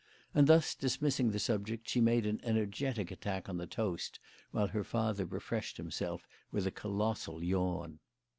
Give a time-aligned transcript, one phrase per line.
[0.33, 4.83] And thus dismissing the subject, she made an energetic attack on the toast while her
[4.83, 7.99] father refreshed himself with a colossal yawn.